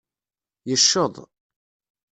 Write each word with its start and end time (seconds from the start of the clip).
Yecceḍ. 0.69 1.15